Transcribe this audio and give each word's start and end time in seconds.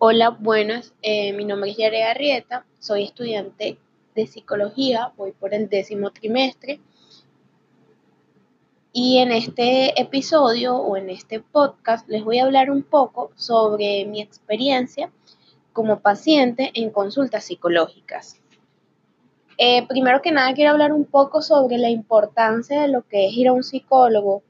Hola, 0.00 0.30
buenas. 0.30 0.94
Eh, 1.02 1.32
mi 1.32 1.44
nombre 1.44 1.72
es 1.72 1.76
Yare 1.76 2.04
Arrieta. 2.04 2.64
Soy 2.78 3.02
estudiante 3.02 3.78
de 4.14 4.26
psicología. 4.28 5.12
Voy 5.16 5.32
por 5.32 5.54
el 5.54 5.68
décimo 5.68 6.12
trimestre. 6.12 6.78
Y 8.92 9.18
en 9.18 9.32
este 9.32 10.00
episodio 10.00 10.76
o 10.76 10.96
en 10.96 11.10
este 11.10 11.40
podcast 11.40 12.08
les 12.08 12.22
voy 12.22 12.38
a 12.38 12.44
hablar 12.44 12.70
un 12.70 12.84
poco 12.84 13.32
sobre 13.34 14.04
mi 14.04 14.22
experiencia 14.22 15.10
como 15.72 15.98
paciente 15.98 16.70
en 16.74 16.90
consultas 16.90 17.42
psicológicas. 17.42 18.40
Eh, 19.56 19.84
primero 19.88 20.22
que 20.22 20.30
nada 20.30 20.54
quiero 20.54 20.70
hablar 20.70 20.92
un 20.92 21.06
poco 21.06 21.42
sobre 21.42 21.76
la 21.76 21.90
importancia 21.90 22.82
de 22.82 22.86
lo 22.86 23.02
que 23.02 23.26
es 23.26 23.32
ir 23.32 23.48
a 23.48 23.52
un 23.52 23.64
psicólogo. 23.64 24.44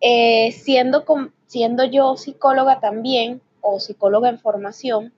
Eh, 0.00 0.50
siendo, 0.50 1.04
siendo 1.46 1.84
yo 1.84 2.16
psicóloga 2.16 2.80
también, 2.80 3.40
o 3.62 3.80
psicóloga 3.80 4.28
en 4.28 4.38
formación, 4.38 5.12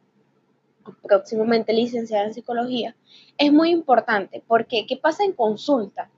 próximamente 1.02 1.72
licenciada 1.72 2.26
en 2.26 2.34
psicología, 2.34 2.94
es 3.38 3.52
muy 3.52 3.70
importante 3.70 4.42
porque 4.46 4.86
¿qué 4.86 4.96
pasa 4.96 5.24
en 5.24 5.32
consulta? 5.32 6.10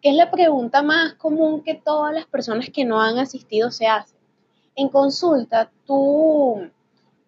Que 0.00 0.10
es 0.10 0.16
la 0.16 0.30
pregunta 0.30 0.82
más 0.82 1.14
común 1.14 1.62
que 1.62 1.74
todas 1.74 2.12
las 2.12 2.26
personas 2.26 2.70
que 2.70 2.84
no 2.84 3.00
han 3.00 3.18
asistido 3.18 3.70
se 3.70 3.86
hacen. 3.86 4.18
En 4.74 4.88
consulta 4.88 5.70
tú 5.86 6.68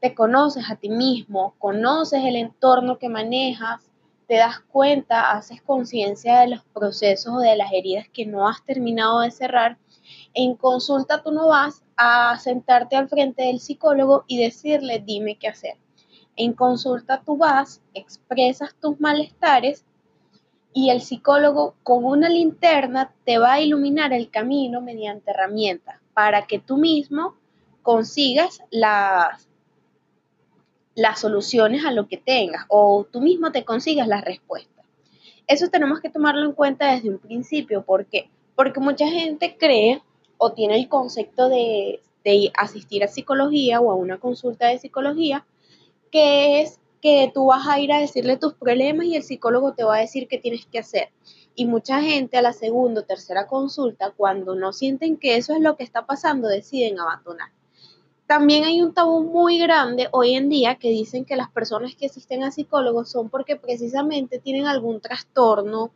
te 0.01 0.15
conoces 0.15 0.65
a 0.71 0.77
ti 0.77 0.89
mismo, 0.89 1.55
conoces 1.59 2.25
el 2.25 2.37
entorno 2.37 2.99
que 2.99 3.09
manejas, 3.09 3.83
te 4.27 4.37
das 4.37 4.61
cuenta, 4.61 5.31
haces 5.33 5.63
conciencia 5.63 6.41
de 6.41 6.49
los 6.49 6.65
procesos 6.65 7.35
o 7.35 7.39
de 7.39 7.57
las 7.57 7.73
heridas 7.73 8.07
que 8.13 8.27
no 8.27 8.49
has 8.49 8.65
terminado 8.65 9.21
de 9.21 9.31
cerrar. 9.31 9.79
En 10.35 10.57
consulta 10.57 11.23
tú 11.23 11.31
no 11.31 11.49
vas 11.49 11.83
a 11.97 12.39
sentarte 12.39 12.97
al 12.97 13.09
frente 13.09 13.45
del 13.45 13.61
psicólogo 13.61 14.25
y 14.27 14.39
decirle, 14.39 15.03
dime 15.05 15.37
qué 15.37 15.49
hacer. 15.49 15.77
En 16.37 16.53
consulta 16.53 17.23
tú 17.25 17.37
vas, 17.37 17.81
expresas 17.95 18.75
tus 18.81 19.01
malestares 19.01 19.85
y 20.75 20.91
el 20.91 21.01
psicólogo 21.01 21.75
con 21.83 22.05
una 22.05 22.29
linterna 22.29 23.15
te 23.25 23.39
va 23.39 23.55
a 23.55 23.61
iluminar 23.61 24.13
el 24.13 24.31
camino 24.31 24.83
mediante 24.83 25.31
herramientas 25.31 25.99
para 26.13 26.47
que 26.47 26.59
tú 26.59 26.77
mismo 26.77 27.35
consigas 27.83 28.61
las, 28.71 29.49
las 30.95 31.21
soluciones 31.21 31.87
a 31.87 31.93
lo 31.93 32.09
que 32.09 32.19
tengas 32.19 32.67
o 32.69 33.07
tú 33.11 33.23
mismo 33.23 33.53
te 33.53 33.65
consigas 33.65 34.07
las 34.07 34.23
respuestas. 34.23 34.85
Eso 35.47 35.69
tenemos 35.69 36.01
que 36.01 36.11
tomarlo 36.11 36.45
en 36.45 36.53
cuenta 36.53 36.93
desde 36.93 37.09
un 37.09 37.19
principio. 37.19 37.83
¿Por 37.83 38.07
qué? 38.07 38.29
Porque 38.55 38.81
mucha 38.81 39.09
gente 39.09 39.57
cree 39.59 40.03
o 40.39 40.53
tiene 40.53 40.77
el 40.77 40.89
concepto 40.89 41.49
de, 41.49 42.01
asistir 42.55 43.05
a 43.05 43.09
psicología 43.09 43.81
o 43.81 43.93
a 43.93 43.95
una 43.95 44.19
consulta 44.19 44.67
de 44.67 44.79
psicología, 44.79 45.47
que 46.11 46.61
es 46.61 46.81
que 47.01 47.31
tú 47.33 47.47
vas 47.47 47.69
a 47.69 47.79
ir 47.79 47.93
a 47.93 48.01
decirle 48.01 48.37
tus 48.37 48.55
problemas 48.55 49.07
y 49.07 49.15
el 49.15 49.23
psicólogo 49.23 49.75
te 49.75 49.85
va 49.85 49.97
a 49.97 50.01
decir 50.01 50.27
qué 50.27 50.39
tienes 50.39 50.67
que 50.67 50.81
hacer. 50.81 51.11
Y 51.55 51.67
mucha 51.67 52.03
gente 52.03 52.37
a 52.37 52.43
la 52.43 52.53
segunda 52.53 53.03
o 53.03 53.05
tercera 53.05 53.47
consulta, 53.47 54.11
cuando 54.11 54.57
no 54.57 54.73
sienten 54.73 55.17
que 55.17 55.37
eso 55.37 55.55
es 55.55 55.61
lo 55.61 55.77
que 55.77 55.85
está 55.85 56.05
pasando, 56.05 56.49
deciden 56.49 56.99
abandonar. 56.99 57.51
También 58.27 58.65
hay 58.65 58.83
un 58.83 58.93
tabú 58.93 59.23
muy 59.23 59.59
grande 59.61 60.09
hoy 60.11 60.35
en 60.35 60.49
día 60.49 60.75
que 60.75 60.89
dicen 60.89 61.25
que 61.25 61.37
las 61.37 61.49
personas 61.49 61.95
que 61.95 62.07
asisten 62.07 62.43
a 62.43 62.51
psicólogos 62.51 63.09
son 63.09 63.31
porque 63.31 63.55
precisamente 63.55 64.41
tienen 64.41 64.67
algún 64.67 65.01
trastorno, 65.01 65.93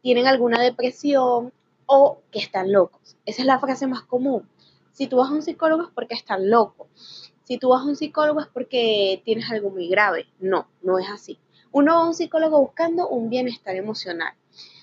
tienen 0.00 0.26
alguna 0.26 0.62
depresión 0.62 1.52
o 1.86 2.20
que 2.30 2.38
están 2.38 2.72
locos. 2.72 3.16
Esa 3.24 3.42
es 3.42 3.46
la 3.46 3.58
frase 3.58 3.86
más 3.86 4.02
común. 4.02 4.48
Si 4.92 5.06
tú 5.06 5.18
vas 5.18 5.30
a 5.30 5.34
un 5.34 5.42
psicólogo 5.42 5.84
es 5.84 5.90
porque 5.94 6.14
están 6.14 6.50
locos. 6.50 7.32
Si 7.44 7.58
tú 7.58 7.68
vas 7.70 7.82
a 7.82 7.84
un 7.86 7.96
psicólogo 7.96 8.40
es 8.40 8.48
porque 8.48 9.22
tienes 9.24 9.50
algo 9.50 9.70
muy 9.70 9.88
grave. 9.88 10.26
No, 10.40 10.66
no 10.82 10.98
es 10.98 11.08
así. 11.08 11.38
Uno 11.72 11.94
va 11.94 12.00
a 12.00 12.06
un 12.06 12.14
psicólogo 12.14 12.60
buscando 12.60 13.08
un 13.08 13.30
bienestar 13.30 13.76
emocional. 13.76 14.34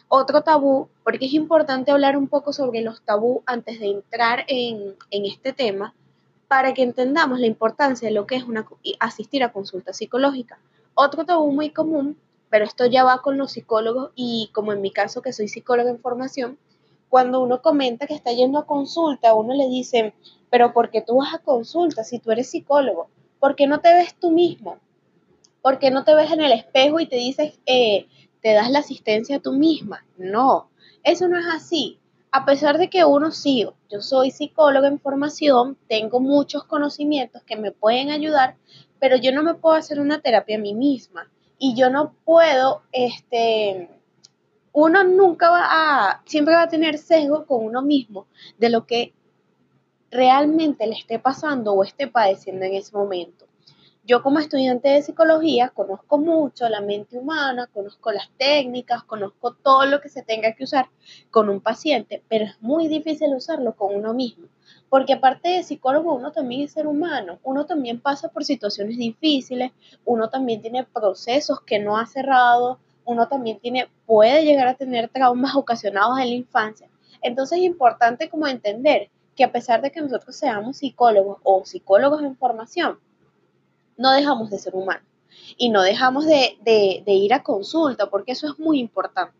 Otro 0.07 0.41
tabú, 0.41 0.89
porque 1.03 1.25
es 1.25 1.33
importante 1.33 1.91
hablar 1.91 2.15
un 2.17 2.27
poco 2.27 2.53
sobre 2.53 2.81
los 2.81 3.01
tabú 3.01 3.41
antes 3.45 3.79
de 3.79 3.87
entrar 3.87 4.45
en, 4.47 4.95
en 5.09 5.25
este 5.25 5.53
tema, 5.53 5.95
para 6.47 6.75
que 6.75 6.83
entendamos 6.83 7.39
la 7.39 7.47
importancia 7.47 8.07
de 8.07 8.13
lo 8.13 8.27
que 8.27 8.35
es 8.35 8.43
una, 8.43 8.67
asistir 8.99 9.43
a 9.43 9.51
consulta 9.51 9.91
psicológica. 9.91 10.59
Otro 10.93 11.25
tabú 11.25 11.51
muy 11.51 11.71
común, 11.71 12.15
pero 12.51 12.65
esto 12.65 12.85
ya 12.85 13.03
va 13.03 13.23
con 13.23 13.39
los 13.39 13.53
psicólogos 13.53 14.11
y 14.13 14.51
como 14.53 14.71
en 14.71 14.81
mi 14.81 14.91
caso 14.91 15.23
que 15.23 15.33
soy 15.33 15.47
psicóloga 15.47 15.89
en 15.89 15.99
formación, 15.99 16.59
cuando 17.13 17.41
uno 17.41 17.61
comenta 17.61 18.07
que 18.07 18.15
está 18.15 18.31
yendo 18.31 18.57
a 18.57 18.65
consulta, 18.65 19.35
uno 19.35 19.53
le 19.53 19.69
dice, 19.69 20.15
pero 20.49 20.73
¿por 20.73 20.89
qué 20.89 21.03
tú 21.03 21.17
vas 21.17 21.31
a 21.31 21.37
consulta 21.37 22.03
si 22.03 22.17
tú 22.17 22.31
eres 22.31 22.49
psicólogo? 22.49 23.07
¿Por 23.39 23.55
qué 23.55 23.67
no 23.67 23.81
te 23.81 23.93
ves 23.93 24.15
tú 24.15 24.31
mismo? 24.31 24.79
¿Por 25.61 25.77
qué 25.77 25.91
no 25.91 26.05
te 26.05 26.15
ves 26.15 26.31
en 26.31 26.41
el 26.41 26.51
espejo 26.51 26.99
y 26.99 27.05
te 27.05 27.17
dices, 27.17 27.59
eh, 27.67 28.07
te 28.41 28.53
das 28.53 28.71
la 28.71 28.79
asistencia 28.79 29.35
a 29.35 29.39
tú 29.39 29.53
misma? 29.53 30.03
No, 30.17 30.71
eso 31.03 31.27
no 31.27 31.37
es 31.37 31.45
así. 31.53 31.99
A 32.31 32.45
pesar 32.45 32.79
de 32.79 32.89
que 32.89 33.05
uno 33.05 33.29
sí, 33.29 33.69
yo 33.91 34.01
soy 34.01 34.31
psicóloga 34.31 34.87
en 34.87 34.99
formación, 34.99 35.77
tengo 35.87 36.19
muchos 36.19 36.63
conocimientos 36.63 37.43
que 37.43 37.57
me 37.57 37.69
pueden 37.71 38.09
ayudar, 38.09 38.55
pero 38.99 39.17
yo 39.17 39.31
no 39.31 39.43
me 39.43 39.53
puedo 39.53 39.75
hacer 39.75 39.99
una 39.99 40.19
terapia 40.19 40.57
a 40.57 40.61
mí 40.61 40.73
misma 40.73 41.29
y 41.59 41.75
yo 41.75 41.91
no 41.91 42.15
puedo, 42.25 42.81
este, 42.91 43.87
uno 44.73 45.03
nunca 45.03 45.51
va 45.51 45.61
a, 45.69 46.21
siempre 46.25 46.55
va 46.55 46.63
a 46.63 46.67
tener 46.67 46.97
sesgo 46.97 47.45
con 47.45 47.63
uno 47.63 47.81
mismo 47.81 48.27
de 48.57 48.69
lo 48.69 48.85
que 48.85 49.13
realmente 50.09 50.87
le 50.87 50.95
esté 50.95 51.19
pasando 51.19 51.73
o 51.73 51.83
esté 51.83 52.07
padeciendo 52.07 52.65
en 52.65 52.73
ese 52.73 52.95
momento. 52.95 53.45
Yo 54.05 54.21
como 54.21 54.39
estudiante 54.39 54.89
de 54.89 55.01
psicología 55.01 55.69
conozco 55.69 56.17
mucho 56.17 56.67
la 56.67 56.81
mente 56.81 57.17
humana, 57.17 57.69
conozco 57.73 58.11
las 58.11 58.29
técnicas, 58.37 59.03
conozco 59.03 59.53
todo 59.53 59.85
lo 59.85 60.01
que 60.01 60.09
se 60.09 60.23
tenga 60.23 60.53
que 60.53 60.65
usar 60.65 60.89
con 61.31 61.47
un 61.47 61.61
paciente, 61.61 62.21
pero 62.27 62.45
es 62.45 62.61
muy 62.61 62.89
difícil 62.89 63.33
usarlo 63.33 63.75
con 63.75 63.95
uno 63.95 64.13
mismo, 64.13 64.47
porque 64.89 65.13
aparte 65.13 65.49
de 65.49 65.63
psicólogo 65.63 66.13
uno 66.13 66.33
también 66.33 66.63
es 66.63 66.73
ser 66.73 66.85
humano, 66.85 67.39
uno 67.43 67.65
también 67.65 68.01
pasa 68.01 68.27
por 68.27 68.43
situaciones 68.43 68.97
difíciles, 68.97 69.71
uno 70.03 70.29
también 70.29 70.61
tiene 70.61 70.83
procesos 70.83 71.61
que 71.61 71.79
no 71.79 71.97
ha 71.97 72.05
cerrado, 72.05 72.79
uno 73.05 73.27
también 73.27 73.59
tiene, 73.59 73.89
puede 74.05 74.45
llegar 74.45 74.67
a 74.67 74.75
tener 74.75 75.09
traumas 75.09 75.55
ocasionados 75.55 76.19
en 76.19 76.29
la 76.29 76.35
infancia. 76.35 76.89
Entonces 77.21 77.59
es 77.59 77.65
importante 77.65 78.29
como 78.29 78.47
entender 78.47 79.09
que 79.35 79.43
a 79.43 79.51
pesar 79.51 79.81
de 79.81 79.91
que 79.91 80.01
nosotros 80.01 80.35
seamos 80.35 80.77
psicólogos 80.77 81.37
o 81.43 81.65
psicólogos 81.65 82.21
en 82.21 82.35
formación, 82.35 82.99
no 83.97 84.11
dejamos 84.11 84.49
de 84.49 84.59
ser 84.59 84.75
humanos 84.75 85.07
y 85.57 85.69
no 85.69 85.81
dejamos 85.81 86.25
de, 86.25 86.57
de, 86.63 87.13
ir 87.13 87.33
a 87.33 87.43
consulta, 87.43 88.09
porque 88.09 88.33
eso 88.33 88.47
es 88.47 88.59
muy 88.59 88.79
importante. 88.79 89.35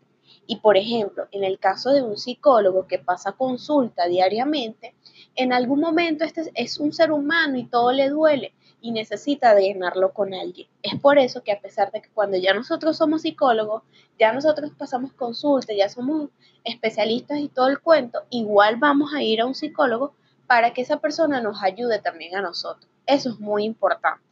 Y 0.46 0.56
por 0.56 0.76
ejemplo, 0.76 1.26
en 1.30 1.44
el 1.44 1.58
caso 1.58 1.90
de 1.90 2.02
un 2.02 2.16
psicólogo 2.16 2.86
que 2.86 2.98
pasa 2.98 3.32
consulta 3.32 4.06
diariamente, 4.06 4.94
en 5.36 5.52
algún 5.52 5.80
momento 5.80 6.24
este 6.24 6.50
es 6.54 6.78
un 6.78 6.92
ser 6.92 7.12
humano 7.12 7.56
y 7.56 7.64
todo 7.64 7.92
le 7.92 8.08
duele 8.08 8.52
y 8.84 8.92
necesita 8.92 9.58
llenarlo 9.58 10.12
con 10.12 10.34
alguien. 10.34 10.68
Es 10.82 11.00
por 11.00 11.18
eso 11.18 11.42
que 11.42 11.52
a 11.52 11.58
pesar 11.58 11.90
de 11.90 12.02
que 12.02 12.10
cuando 12.10 12.36
ya 12.36 12.52
nosotros 12.52 12.98
somos 12.98 13.22
psicólogos, 13.22 13.82
ya 14.18 14.30
nosotros 14.30 14.72
pasamos 14.76 15.14
consulta, 15.14 15.72
ya 15.72 15.88
somos 15.88 16.28
especialistas 16.64 17.38
y 17.38 17.48
todo 17.48 17.68
el 17.68 17.80
cuento, 17.80 18.24
igual 18.28 18.76
vamos 18.76 19.14
a 19.14 19.22
ir 19.22 19.40
a 19.40 19.46
un 19.46 19.54
psicólogo 19.54 20.12
para 20.46 20.74
que 20.74 20.82
esa 20.82 20.98
persona 20.98 21.40
nos 21.40 21.62
ayude 21.62 21.98
también 21.98 22.36
a 22.36 22.42
nosotros. 22.42 22.86
Eso 23.06 23.30
es 23.30 23.40
muy 23.40 23.64
importante. 23.64 24.22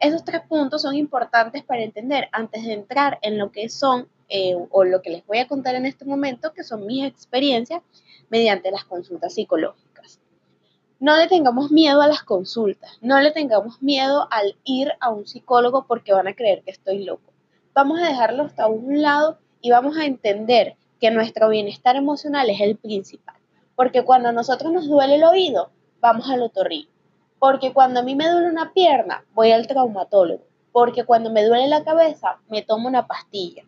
Esos 0.00 0.24
tres 0.24 0.40
puntos 0.40 0.82
son 0.82 0.96
importantes 0.96 1.62
para 1.62 1.84
entender 1.84 2.28
antes 2.32 2.64
de 2.64 2.72
entrar 2.72 3.20
en 3.22 3.38
lo 3.38 3.52
que 3.52 3.68
son 3.68 4.08
eh, 4.28 4.56
o 4.70 4.82
lo 4.82 5.02
que 5.02 5.10
les 5.10 5.24
voy 5.24 5.38
a 5.38 5.46
contar 5.46 5.76
en 5.76 5.86
este 5.86 6.04
momento, 6.04 6.52
que 6.52 6.64
son 6.64 6.84
mis 6.84 7.06
experiencias 7.06 7.80
mediante 8.28 8.72
las 8.72 8.84
consultas 8.84 9.34
psicológicas. 9.34 9.83
No 11.04 11.18
le 11.18 11.28
tengamos 11.28 11.70
miedo 11.70 12.00
a 12.00 12.08
las 12.08 12.22
consultas, 12.22 12.96
no 13.02 13.20
le 13.20 13.30
tengamos 13.30 13.82
miedo 13.82 14.26
al 14.30 14.56
ir 14.64 14.90
a 15.00 15.10
un 15.10 15.26
psicólogo 15.26 15.84
porque 15.86 16.14
van 16.14 16.28
a 16.28 16.34
creer 16.34 16.62
que 16.62 16.70
estoy 16.70 17.04
loco. 17.04 17.30
Vamos 17.74 18.00
a 18.00 18.06
dejarlo 18.06 18.44
hasta 18.44 18.68
un 18.68 19.02
lado 19.02 19.36
y 19.60 19.70
vamos 19.70 19.98
a 19.98 20.06
entender 20.06 20.76
que 20.98 21.10
nuestro 21.10 21.50
bienestar 21.50 21.96
emocional 21.96 22.48
es 22.48 22.58
el 22.62 22.78
principal. 22.78 23.36
Porque 23.76 24.02
cuando 24.02 24.30
a 24.30 24.32
nosotros 24.32 24.72
nos 24.72 24.88
duele 24.88 25.16
el 25.16 25.24
oído, 25.24 25.68
vamos 26.00 26.30
al 26.30 26.40
otorrino. 26.40 26.88
Porque 27.38 27.74
cuando 27.74 28.00
a 28.00 28.02
mí 28.02 28.14
me 28.14 28.30
duele 28.30 28.48
una 28.48 28.72
pierna, 28.72 29.26
voy 29.34 29.52
al 29.52 29.66
traumatólogo. 29.66 30.44
Porque 30.72 31.04
cuando 31.04 31.28
me 31.28 31.44
duele 31.44 31.68
la 31.68 31.84
cabeza, 31.84 32.38
me 32.48 32.62
tomo 32.62 32.88
una 32.88 33.06
pastilla. 33.06 33.64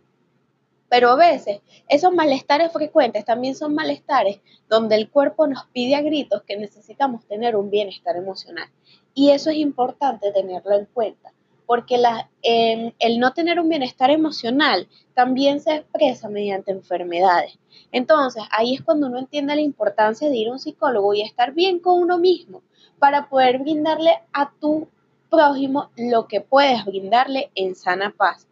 Pero 0.89 1.11
a 1.11 1.17
veces 1.17 1.61
esos 1.89 2.13
malestares 2.13 2.73
frecuentes 2.73 3.25
también 3.25 3.55
son 3.55 3.75
malestares 3.75 4.41
donde 4.69 4.95
el 4.95 5.11
cuerpo 5.11 5.47
nos 5.47 5.67
pide 5.67 5.95
a 5.97 6.03
gritos 6.03 6.43
que 6.43 6.57
necesitamos 6.57 7.25
tener 7.27 7.57
un 7.57 7.71
bienestar 7.71 8.17
emocional. 8.17 8.69
Y 9.15 9.31
eso 9.31 9.51
es 9.51 9.57
importante 9.57 10.31
tenerlo 10.33 10.75
en 10.77 10.87
cuenta, 10.87 11.33
porque 11.67 11.99
em, 12.43 12.93
el 12.99 13.19
no 13.19 13.33
tener 13.33 13.59
un 13.59 13.69
bienestar 13.69 14.11
emocional 14.11 14.89
también 15.15 15.61
se 15.61 15.77
expresa 15.77 16.29
mediante 16.29 16.71
enfermedades. 16.71 17.59
Entonces, 17.93 18.43
ahí 18.51 18.75
es 18.75 18.83
cuando 18.83 19.07
uno 19.07 19.19
entiende 19.19 19.55
la 19.55 19.63
importancia 19.63 20.29
de 20.29 20.37
ir 20.37 20.49
a 20.49 20.53
un 20.53 20.59
psicólogo 20.59 21.15
y 21.15 21.23
estar 21.23 21.53
bien 21.53 21.79
con 21.79 22.01
uno 22.01 22.19
mismo 22.19 22.63
para 22.99 23.29
poder 23.29 23.59
brindarle 23.59 24.13
a 24.33 24.53
tu 24.61 24.89
prójimo 25.31 25.91
lo 25.97 26.29
que 26.29 26.41
puedes 26.41 26.85
brindarle 26.85 27.51
en 27.55 27.75
sana 27.75 28.15
paz, 28.17 28.47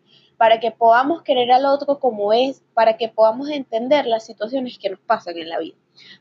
para 0.45 0.61
que 0.61 0.73
podamos 0.73 1.23
querer 1.23 1.51
al 1.53 1.65
otro 1.65 1.99
como 1.99 2.35
es, 2.35 2.63
para 2.75 2.99
que 2.99 3.09
podamos 3.09 3.49
entender 3.49 4.05
las 4.05 4.27
situaciones 4.27 4.79
que 4.79 4.91
nos 4.91 5.01
pasan 5.01 5.39
en 5.39 5.49
la 5.49 5.59
vida, 5.59 5.75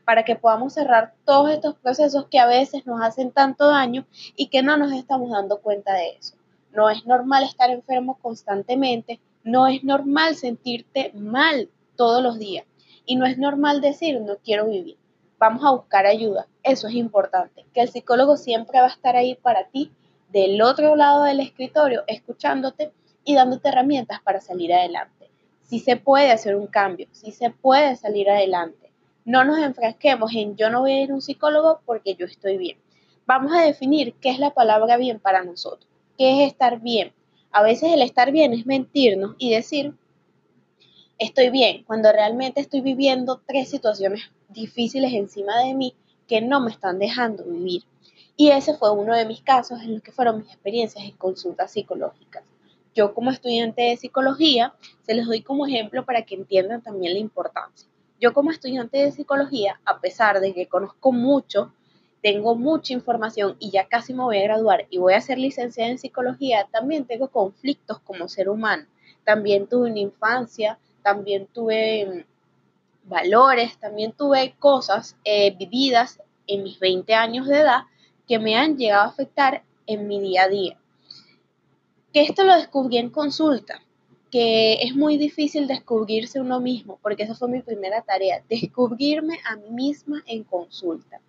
para 0.06 0.24
que 0.24 0.34
podamos 0.34 0.72
cerrar 0.72 1.12
todos 1.26 1.50
estos 1.50 1.74
procesos 1.74 2.28
que 2.30 2.38
a 2.38 2.46
veces 2.46 2.86
nos 2.86 3.02
hacen 3.02 3.32
tanto 3.32 3.68
daño 3.68 4.06
y 4.34 4.46
que 4.46 4.62
no 4.62 4.78
nos 4.78 4.92
estamos 4.92 5.30
dando 5.30 5.60
cuenta 5.60 5.92
de 5.92 6.12
eso. 6.12 6.36
No 6.72 6.88
es 6.88 7.04
normal 7.04 7.44
estar 7.44 7.68
enfermo 7.68 8.18
constantemente, 8.22 9.20
no 9.42 9.66
es 9.66 9.84
normal 9.84 10.36
sentirte 10.36 11.12
mal 11.12 11.68
todos 11.94 12.22
los 12.22 12.38
días 12.38 12.64
y 13.04 13.16
no 13.16 13.26
es 13.26 13.36
normal 13.36 13.82
decir 13.82 14.18
no 14.22 14.38
quiero 14.38 14.70
vivir. 14.70 14.96
Vamos 15.38 15.62
a 15.66 15.72
buscar 15.72 16.06
ayuda, 16.06 16.46
eso 16.62 16.88
es 16.88 16.94
importante, 16.94 17.66
que 17.74 17.82
el 17.82 17.90
psicólogo 17.90 18.38
siempre 18.38 18.80
va 18.80 18.86
a 18.86 18.88
estar 18.88 19.16
ahí 19.16 19.34
para 19.34 19.68
ti 19.68 19.92
del 20.30 20.62
otro 20.62 20.96
lado 20.96 21.24
del 21.24 21.40
escritorio, 21.40 22.04
escuchándote 22.06 22.90
y 23.24 23.34
dándote 23.34 23.68
herramientas 23.68 24.20
para 24.22 24.40
salir 24.40 24.72
adelante. 24.72 25.30
Si 25.62 25.80
se 25.80 25.96
puede 25.96 26.30
hacer 26.30 26.56
un 26.56 26.66
cambio, 26.66 27.08
si 27.12 27.32
se 27.32 27.50
puede 27.50 27.96
salir 27.96 28.30
adelante. 28.30 28.90
No 29.24 29.44
nos 29.44 29.58
enfrasquemos 29.58 30.32
en 30.34 30.56
yo 30.56 30.68
no 30.68 30.80
voy 30.80 30.92
a 30.92 31.02
ir 31.02 31.10
a 31.10 31.14
un 31.14 31.22
psicólogo 31.22 31.80
porque 31.86 32.14
yo 32.14 32.26
estoy 32.26 32.58
bien. 32.58 32.78
Vamos 33.26 33.52
a 33.52 33.62
definir 33.62 34.14
qué 34.20 34.30
es 34.30 34.38
la 34.38 34.50
palabra 34.52 34.98
bien 34.98 35.18
para 35.18 35.42
nosotros, 35.42 35.88
qué 36.18 36.44
es 36.44 36.52
estar 36.52 36.80
bien. 36.80 37.12
A 37.50 37.62
veces 37.62 37.92
el 37.92 38.02
estar 38.02 38.32
bien 38.32 38.52
es 38.52 38.66
mentirnos 38.66 39.34
y 39.38 39.50
decir 39.50 39.94
estoy 41.18 41.48
bien 41.50 41.84
cuando 41.84 42.12
realmente 42.12 42.60
estoy 42.60 42.82
viviendo 42.82 43.40
tres 43.46 43.70
situaciones 43.70 44.30
difíciles 44.48 45.12
encima 45.14 45.60
de 45.60 45.72
mí 45.72 45.94
que 46.26 46.40
no 46.40 46.60
me 46.60 46.70
están 46.70 46.98
dejando 46.98 47.44
vivir. 47.44 47.82
Y 48.36 48.50
ese 48.50 48.74
fue 48.74 48.90
uno 48.90 49.16
de 49.16 49.26
mis 49.26 49.40
casos 49.40 49.80
en 49.80 49.94
los 49.94 50.02
que 50.02 50.12
fueron 50.12 50.38
mis 50.38 50.48
experiencias 50.48 51.04
en 51.04 51.16
consultas 51.16 51.70
psicológicas. 51.70 52.42
Yo 52.94 53.12
como 53.12 53.30
estudiante 53.30 53.82
de 53.82 53.96
psicología, 53.96 54.74
se 55.02 55.14
les 55.14 55.26
doy 55.26 55.42
como 55.42 55.66
ejemplo 55.66 56.04
para 56.04 56.22
que 56.22 56.36
entiendan 56.36 56.82
también 56.82 57.14
la 57.14 57.18
importancia. 57.18 57.88
Yo 58.20 58.32
como 58.32 58.52
estudiante 58.52 58.98
de 58.98 59.10
psicología, 59.10 59.80
a 59.84 60.00
pesar 60.00 60.40
de 60.40 60.54
que 60.54 60.68
conozco 60.68 61.10
mucho, 61.10 61.72
tengo 62.22 62.54
mucha 62.54 62.92
información 62.92 63.56
y 63.58 63.70
ya 63.70 63.86
casi 63.86 64.14
me 64.14 64.22
voy 64.22 64.38
a 64.38 64.44
graduar 64.44 64.86
y 64.88 64.98
voy 64.98 65.14
a 65.14 65.20
ser 65.20 65.38
licenciada 65.38 65.90
en 65.90 65.98
psicología, 65.98 66.68
también 66.72 67.04
tengo 67.04 67.28
conflictos 67.28 67.98
como 68.00 68.28
ser 68.28 68.48
humano. 68.48 68.86
También 69.24 69.66
tuve 69.66 69.90
una 69.90 70.00
infancia, 70.00 70.78
también 71.02 71.46
tuve 71.52 72.06
mm, 72.06 73.08
valores, 73.10 73.76
también 73.78 74.12
tuve 74.12 74.54
cosas 74.58 75.16
eh, 75.24 75.54
vividas 75.58 76.20
en 76.46 76.62
mis 76.62 76.78
20 76.78 77.12
años 77.14 77.46
de 77.46 77.58
edad 77.58 77.82
que 78.26 78.38
me 78.38 78.56
han 78.56 78.78
llegado 78.78 79.02
a 79.02 79.08
afectar 79.08 79.62
en 79.86 80.08
mi 80.08 80.20
día 80.20 80.44
a 80.44 80.48
día. 80.48 80.78
Que 82.14 82.22
esto 82.22 82.44
lo 82.44 82.54
descubrí 82.54 82.96
en 82.96 83.10
consulta, 83.10 83.82
que 84.30 84.74
es 84.74 84.96
muy 84.96 85.18
difícil 85.18 85.66
descubrirse 85.66 86.40
uno 86.40 86.60
mismo, 86.60 86.98
porque 87.02 87.24
esa 87.24 87.34
fue 87.34 87.48
mi 87.48 87.60
primera 87.60 88.00
tarea, 88.00 88.42
descubrirme 88.48 89.38
a 89.44 89.56
mí 89.56 89.68
misma 89.70 90.22
en 90.26 90.44
consulta. 90.44 91.20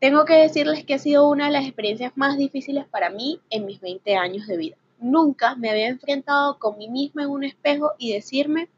Tengo 0.00 0.24
que 0.24 0.34
decirles 0.34 0.84
que 0.84 0.94
ha 0.94 0.98
sido 0.98 1.28
una 1.28 1.46
de 1.46 1.52
las 1.52 1.64
experiencias 1.64 2.12
más 2.16 2.38
difíciles 2.38 2.86
para 2.86 3.10
mí 3.10 3.38
en 3.50 3.66
mis 3.66 3.80
20 3.80 4.16
años 4.16 4.46
de 4.46 4.56
vida. 4.56 4.76
Nunca 4.98 5.56
me 5.56 5.68
había 5.68 5.88
enfrentado 5.88 6.58
con 6.58 6.78
mí 6.78 6.88
misma 6.88 7.24
en 7.24 7.30
un 7.30 7.44
espejo 7.44 7.92
y 7.98 8.14
decirme 8.14 8.70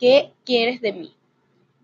qué 0.00 0.32
quieres 0.44 0.80
de 0.80 0.92
mí 0.92 1.14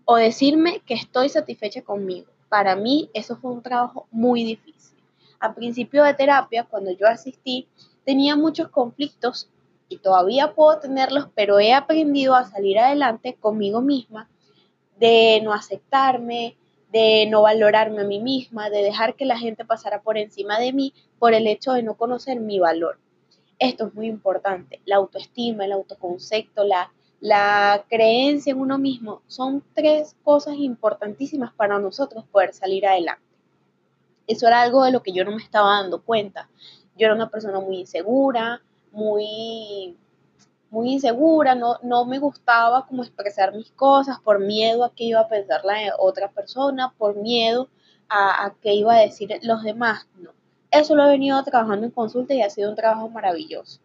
o 0.03 0.17
decirme 0.17 0.81
que 0.85 0.95
estoy 0.95 1.29
satisfecha 1.29 1.81
conmigo 1.83 2.27
para 2.49 2.75
mí 2.75 3.09
eso 3.13 3.37
fue 3.37 3.51
un 3.51 3.61
trabajo 3.61 4.07
muy 4.11 4.43
difícil. 4.43 4.97
Al 5.39 5.53
principio 5.53 6.03
de 6.03 6.15
terapia, 6.15 6.65
cuando 6.65 6.91
yo 6.91 7.07
asistí, 7.07 7.67
tenía 8.09 8.35
muchos 8.35 8.69
conflictos 8.69 9.51
y 9.87 9.99
todavía 9.99 10.55
puedo 10.55 10.79
tenerlos, 10.79 11.27
pero 11.35 11.59
he 11.59 11.73
aprendido 11.73 12.33
a 12.33 12.49
salir 12.49 12.79
adelante 12.79 13.37
conmigo 13.39 13.81
misma, 13.81 14.27
de 14.97 15.39
no 15.43 15.53
aceptarme, 15.53 16.57
de 16.91 17.27
no 17.29 17.43
valorarme 17.43 18.01
a 18.01 18.05
mí 18.07 18.19
misma, 18.19 18.71
de 18.71 18.81
dejar 18.81 19.13
que 19.13 19.25
la 19.25 19.37
gente 19.37 19.63
pasara 19.63 20.01
por 20.01 20.17
encima 20.17 20.57
de 20.57 20.73
mí 20.73 20.91
por 21.19 21.35
el 21.35 21.45
hecho 21.45 21.73
de 21.73 21.83
no 21.83 21.97
conocer 21.97 22.39
mi 22.39 22.57
valor. 22.57 22.97
Esto 23.59 23.85
es 23.85 23.93
muy 23.93 24.07
importante, 24.07 24.81
la 24.85 24.95
autoestima, 24.95 25.65
el 25.65 25.73
autoconcepto, 25.73 26.63
la 26.63 26.91
la 27.19 27.85
creencia 27.89 28.53
en 28.53 28.59
uno 28.59 28.79
mismo 28.79 29.21
son 29.27 29.61
tres 29.75 30.15
cosas 30.23 30.55
importantísimas 30.57 31.53
para 31.53 31.77
nosotros 31.77 32.23
poder 32.31 32.53
salir 32.53 32.87
adelante. 32.87 33.21
Eso 34.25 34.47
era 34.47 34.61
algo 34.61 34.83
de 34.83 34.91
lo 34.91 35.03
que 35.03 35.11
yo 35.11 35.25
no 35.25 35.31
me 35.31 35.43
estaba 35.43 35.81
dando 35.81 36.01
cuenta. 36.01 36.49
Yo 36.99 37.05
era 37.05 37.15
una 37.15 37.29
persona 37.29 37.59
muy 37.59 37.79
insegura, 37.79 38.61
muy, 38.91 39.97
muy 40.69 40.93
insegura, 40.93 41.55
no, 41.55 41.77
no 41.81 42.05
me 42.05 42.19
gustaba 42.19 42.85
como 42.85 43.03
expresar 43.03 43.55
mis 43.55 43.71
cosas 43.71 44.19
por 44.19 44.39
miedo 44.39 44.83
a 44.83 44.93
que 44.93 45.05
iba 45.05 45.21
a 45.21 45.27
pensar 45.27 45.65
la 45.65 45.95
otra 45.97 46.29
persona, 46.29 46.93
por 46.97 47.15
miedo 47.15 47.69
a, 48.07 48.45
a 48.45 48.53
qué 48.61 48.73
iba 48.73 48.93
a 48.93 48.99
decir 48.99 49.39
los 49.41 49.63
demás. 49.63 50.07
No. 50.17 50.31
Eso 50.69 50.95
lo 50.95 51.05
he 51.05 51.09
venido 51.09 51.41
trabajando 51.43 51.87
en 51.87 51.91
consulta 51.91 52.35
y 52.35 52.43
ha 52.43 52.49
sido 52.51 52.69
un 52.69 52.75
trabajo 52.75 53.09
maravilloso 53.09 53.79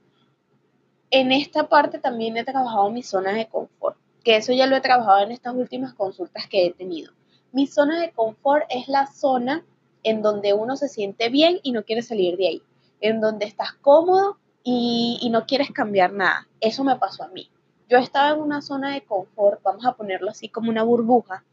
en 1.14 1.30
esta 1.30 1.68
parte 1.68 2.00
también 2.00 2.36
he 2.36 2.44
trabajado 2.44 2.90
mi 2.90 3.04
zona 3.04 3.32
de 3.32 3.46
confort, 3.46 3.96
que 4.24 4.34
eso 4.34 4.52
ya 4.52 4.66
lo 4.66 4.74
he 4.74 4.80
trabajado 4.80 5.20
en 5.20 5.30
estas 5.30 5.54
últimas 5.54 5.94
consultas 5.94 6.48
que 6.48 6.66
he 6.66 6.72
tenido. 6.72 7.12
Mi 7.52 7.68
zona 7.68 8.00
de 8.00 8.10
confort 8.10 8.64
es 8.68 8.88
la 8.88 9.06
zona 9.06 9.64
en 10.02 10.22
donde 10.22 10.54
uno 10.54 10.76
se 10.76 10.88
siente 10.88 11.28
bien 11.28 11.60
y 11.62 11.70
no 11.70 11.84
quiere 11.84 12.02
salir 12.02 12.36
de 12.36 12.48
ahí, 12.48 12.62
en 13.00 13.20
donde 13.20 13.46
estás 13.46 13.72
cómodo 13.72 14.38
y, 14.62 15.18
y 15.20 15.30
no 15.30 15.46
quieres 15.46 15.70
cambiar 15.70 16.12
nada. 16.12 16.48
Eso 16.60 16.84
me 16.84 16.96
pasó 16.96 17.24
a 17.24 17.28
mí. 17.28 17.50
Yo 17.88 17.98
estaba 17.98 18.30
en 18.30 18.40
una 18.40 18.62
zona 18.62 18.94
de 18.94 19.04
confort, 19.04 19.62
vamos 19.62 19.84
a 19.84 19.92
ponerlo 19.92 20.30
así 20.30 20.48
como 20.48 20.70
una 20.70 20.82
burbuja, 20.82 21.44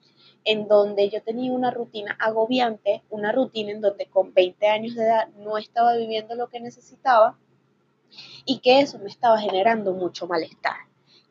en 0.44 0.68
donde 0.68 1.10
yo 1.10 1.22
tenía 1.22 1.52
una 1.52 1.72
rutina 1.72 2.16
agobiante, 2.20 3.04
una 3.10 3.32
rutina 3.32 3.72
en 3.72 3.82
donde 3.82 4.08
con 4.08 4.34
20 4.34 4.68
años 4.68 4.96
de 4.96 5.04
edad 5.04 5.28
no 5.38 5.58
estaba 5.58 5.96
viviendo 5.96 6.36
lo 6.36 6.48
que 6.48 6.60
necesitaba 6.60 7.38
y 8.46 8.60
que 8.60 8.80
eso 8.80 8.98
me 9.00 9.10
estaba 9.10 9.40
generando 9.40 9.94
mucho 9.94 10.28
malestar. 10.28 10.78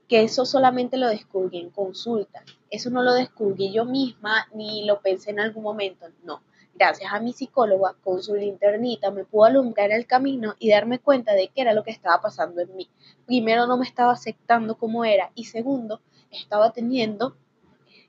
Que 0.09 0.23
eso 0.23 0.45
solamente 0.45 0.97
lo 0.97 1.09
descubrí 1.09 1.59
en 1.59 1.71
consulta. 1.71 2.43
Eso 2.69 2.91
no 2.91 3.03
lo 3.03 3.15
descubrí 3.15 3.73
yo 3.73 3.85
misma 3.85 4.49
ni 4.55 4.85
lo 4.85 5.01
pensé 5.01 5.31
en 5.31 5.41
algún 5.41 5.63
momento. 5.63 6.07
No. 6.25 6.43
Gracias 6.81 7.13
a 7.13 7.21
mi 7.21 7.35
psicóloga 7.35 7.95
con 8.03 8.23
su 8.23 8.35
internita 8.37 9.11
me 9.11 9.27
pudo 9.27 9.45
alumbrar 9.45 9.91
el 9.91 10.07
camino 10.07 10.55
y 10.59 10.71
darme 10.71 10.99
cuenta 10.99 11.35
de 11.35 11.49
qué 11.49 11.61
era 11.61 11.75
lo 11.75 11.85
que 11.85 11.91
estaba 11.91 12.23
pasando 12.23 12.63
en 12.63 12.75
mí. 12.75 12.89
Primero 13.27 13.67
no 13.67 13.77
me 13.77 13.85
estaba 13.85 14.13
aceptando 14.13 14.79
como 14.79 15.05
era 15.05 15.31
y 15.35 15.45
segundo 15.45 16.01
estaba 16.31 16.73
teniendo 16.73 17.37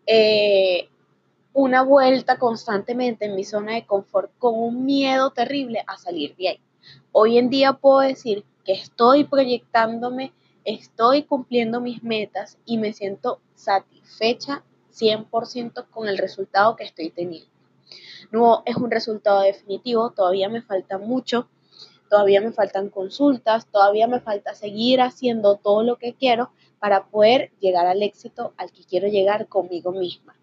eh, 0.05 0.87
una 1.51 1.81
vuelta 1.81 2.39
constantemente 2.39 3.25
en 3.25 3.35
mi 3.35 3.43
zona 3.43 3.73
de 3.73 3.85
confort 3.85 4.31
con 4.39 4.57
un 4.57 4.85
miedo 4.85 5.31
terrible 5.31 5.83
a 5.85 5.97
salir 5.97 6.37
de 6.37 6.47
ahí. 6.47 6.61
Hoy 7.11 7.39
en 7.39 7.49
día 7.49 7.73
puedo 7.73 7.99
decir 7.99 8.45
que 8.63 8.71
estoy 8.71 9.25
proyectándome, 9.25 10.31
estoy 10.63 11.23
cumpliendo 11.23 11.81
mis 11.81 12.03
metas 12.03 12.57
y 12.65 12.77
me 12.77 12.93
siento 12.93 13.41
satisfecha 13.53 14.63
100% 14.93 15.89
con 15.89 16.07
el 16.07 16.17
resultado 16.17 16.77
que 16.77 16.85
estoy 16.85 17.09
teniendo. 17.09 17.51
No 18.31 18.63
es 18.65 18.75
un 18.75 18.91
resultado 18.91 19.41
definitivo, 19.41 20.11
todavía 20.11 20.49
me 20.49 20.61
falta 20.61 20.97
mucho, 20.97 21.49
todavía 22.09 22.41
me 22.41 22.51
faltan 22.51 22.89
consultas, 22.89 23.67
todavía 23.67 24.07
me 24.07 24.19
falta 24.19 24.53
seguir 24.53 25.01
haciendo 25.01 25.57
todo 25.57 25.83
lo 25.83 25.97
que 25.97 26.13
quiero 26.13 26.51
para 26.79 27.05
poder 27.05 27.51
llegar 27.59 27.87
al 27.87 28.03
éxito 28.03 28.53
al 28.57 28.71
que 28.71 28.83
quiero 28.83 29.07
llegar 29.07 29.47
conmigo 29.47 29.91
misma. 29.91 30.35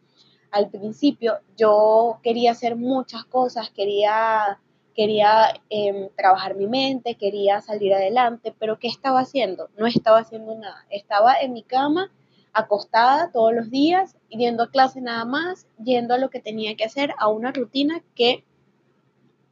Al 0.51 0.71
principio 0.71 1.41
yo 1.57 2.21
quería 2.23 2.53
hacer 2.53 2.77
muchas 2.77 3.25
cosas, 3.27 3.71
quería 3.71 4.59
quería 4.99 5.55
em, 5.71 6.09
trabajar 6.17 6.57
mi 6.57 6.67
mente, 6.67 7.15
quería 7.15 7.61
salir 7.61 7.95
adelante, 7.95 8.53
pero 8.59 8.81
¿qué 8.81 8.89
estaba 8.89 9.21
haciendo? 9.21 9.69
No 9.77 9.87
estaba 9.87 10.19
haciendo 10.19 10.57
nada. 10.57 10.85
Estaba 10.91 11.35
en 11.41 11.53
mi 11.53 11.63
cama, 11.63 12.11
acostada 12.53 13.31
todos 13.33 13.55
los 13.55 13.71
días, 13.71 14.17
yendo 14.29 14.63
a 14.63 14.71
clase 14.71 15.01
nada 15.01 15.25
más, 15.25 15.67
yendo 15.83 16.15
a 16.15 16.19
lo 16.19 16.31
que 16.31 16.41
tenía 16.41 16.77
que 16.77 16.85
hacer, 16.85 17.15
a 17.19 17.29
una 17.29 17.53
rutina 17.53 18.03
que 18.15 18.45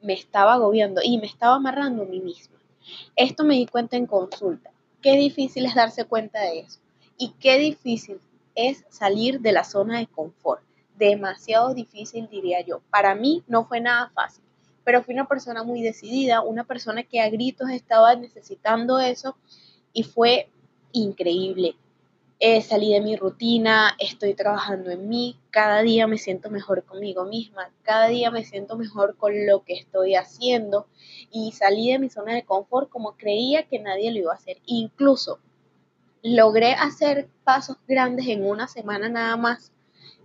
me 0.03 0.13
estaba 0.13 0.55
agobiando 0.55 1.01
y 1.03 1.19
me 1.19 1.27
estaba 1.27 1.57
amarrando 1.57 2.03
a 2.03 2.07
mí 2.07 2.21
misma. 2.21 2.57
Esto 3.17 3.45
me 3.45 3.55
di 3.55 3.67
cuenta 3.67 3.97
en 3.97 4.07
consulta. 4.07 4.71
Qué 5.01 5.17
difícil 5.17 5.67
es 5.67 5.75
darse 5.75 6.05
cuenta 6.05 6.41
de 6.41 6.61
eso. 6.61 6.81
Y 7.19 7.35
qué 7.41 7.59
difícil 7.59 8.21
es 8.55 8.85
salir 8.89 9.41
de 9.41 9.53
la 9.53 9.65
zona 9.65 9.99
de 9.99 10.07
confort. 10.07 10.63
Demasiado 10.97 11.75
difícil, 11.75 12.29
diría 12.29 12.61
yo. 12.61 12.81
Para 12.91 13.15
mí 13.15 13.43
no 13.47 13.65
fue 13.65 13.81
nada 13.81 14.11
fácil 14.15 14.47
pero 14.87 15.03
fui 15.03 15.15
una 15.15 15.27
persona 15.27 15.65
muy 15.65 15.83
decidida, 15.83 16.43
una 16.43 16.63
persona 16.63 17.03
que 17.03 17.21
a 17.21 17.29
gritos 17.29 17.71
estaba 17.71 18.15
necesitando 18.15 19.01
eso 19.01 19.37
y 19.93 20.05
fue 20.05 20.49
increíble. 20.93 21.75
Eh, 22.39 22.61
salí 22.61 22.93
de 22.93 23.01
mi 23.01 23.17
rutina, 23.17 23.97
estoy 23.99 24.35
trabajando 24.35 24.91
en 24.91 25.09
mí, 25.09 25.39
cada 25.51 25.81
día 25.81 26.07
me 26.07 26.19
siento 26.19 26.51
mejor 26.51 26.85
conmigo 26.85 27.25
misma, 27.25 27.71
cada 27.83 28.09
día 28.09 28.31
me 28.31 28.45
siento 28.45 28.77
mejor 28.77 29.17
con 29.17 29.47
lo 29.47 29.65
que 29.65 29.73
estoy 29.73 30.17
haciendo 30.17 30.87
y 31.31 31.53
salí 31.53 31.91
de 31.91 31.99
mi 31.99 32.11
zona 32.11 32.35
de 32.35 32.45
confort 32.45 32.91
como 32.91 33.17
creía 33.17 33.67
que 33.67 33.79
nadie 33.79 34.11
lo 34.11 34.19
iba 34.19 34.33
a 34.33 34.37
hacer. 34.37 34.59
Incluso 34.67 35.39
logré 36.23 36.73
hacer 36.73 37.29
pasos 37.43 37.79
grandes 37.89 38.27
en 38.27 38.45
una 38.45 38.69
semana 38.69 39.09
nada 39.09 39.37
más 39.39 39.73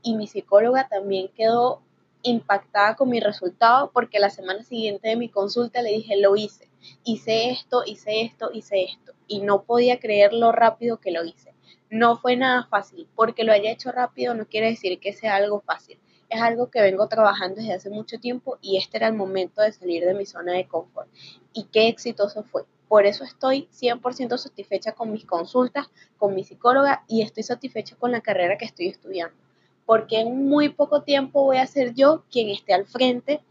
y 0.03 0.15
mi 0.15 0.27
psicóloga 0.27 0.89
también 0.89 1.29
quedó 1.29 1.81
impactada 2.23 2.95
con 2.95 3.09
mi 3.09 3.21
resultado 3.21 3.91
porque 3.93 4.19
la 4.19 4.29
semana 4.29 4.63
siguiente 4.63 5.07
de 5.07 5.15
mi 5.15 5.29
consulta 5.29 5.81
le 5.81 5.91
dije, 5.91 6.19
lo 6.19 6.35
hice, 6.35 6.69
hice 7.05 7.51
esto, 7.51 7.83
hice 7.85 8.21
esto, 8.21 8.49
hice 8.53 8.83
esto 8.83 9.13
y 9.27 9.39
no 9.39 9.63
podía 9.63 9.97
creer 9.99 10.33
lo 10.33 10.51
rápido 10.51 10.97
que 10.97 11.11
lo 11.11 11.23
hice. 11.23 11.50
No 11.91 12.17
fue 12.17 12.37
nada 12.37 12.63
fácil, 12.67 13.05
porque 13.17 13.43
lo 13.43 13.51
haya 13.51 13.69
hecho 13.69 13.91
rápido 13.91 14.33
no 14.33 14.45
quiere 14.45 14.67
decir 14.67 14.97
que 15.01 15.11
sea 15.11 15.35
algo 15.35 15.59
fácil. 15.59 15.99
Es 16.29 16.41
algo 16.41 16.71
que 16.71 16.81
vengo 16.81 17.05
trabajando 17.09 17.57
desde 17.57 17.73
hace 17.73 17.89
mucho 17.89 18.17
tiempo 18.17 18.57
y 18.61 18.77
este 18.77 18.95
era 18.95 19.07
el 19.07 19.13
momento 19.13 19.61
de 19.61 19.73
salir 19.73 20.05
de 20.05 20.13
mi 20.13 20.25
zona 20.25 20.53
de 20.53 20.69
confort. 20.69 21.09
Y 21.51 21.65
qué 21.65 21.89
exitoso 21.89 22.43
fue. 22.43 22.63
Por 22.87 23.05
eso 23.05 23.25
estoy 23.25 23.67
100% 23.73 24.37
satisfecha 24.37 24.93
con 24.93 25.11
mis 25.11 25.25
consultas, 25.25 25.91
con 26.17 26.33
mi 26.33 26.45
psicóloga 26.45 27.03
y 27.09 27.23
estoy 27.23 27.43
satisfecha 27.43 27.97
con 27.97 28.13
la 28.13 28.21
carrera 28.21 28.57
que 28.57 28.63
estoy 28.63 28.87
estudiando. 28.87 29.35
Porque 29.85 30.21
en 30.21 30.47
muy 30.47 30.69
poco 30.69 31.03
tiempo 31.03 31.43
voy 31.43 31.57
a 31.57 31.67
ser 31.67 31.93
yo 31.93 32.23
quien 32.31 32.47
esté 32.47 32.73
al 32.73 32.85
frente 32.85 33.41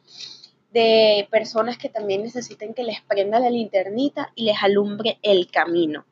de 0.73 1.29
personas 1.31 1.77
que 1.77 1.91
también 1.91 2.23
necesiten 2.23 2.73
que 2.73 2.85
les 2.85 3.03
prenda 3.03 3.39
la 3.39 3.51
linternita 3.51 4.33
y 4.35 4.45
les 4.45 4.63
alumbre 4.63 5.19
el 5.21 5.51
camino. 5.51 6.07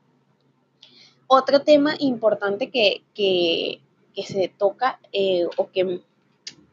Otro 1.30 1.60
tema 1.60 1.94
importante 1.98 2.70
que, 2.70 3.80
se 4.24 4.48
toca 4.48 4.98
eh, 5.12 5.46
o 5.58 5.70
que 5.70 6.00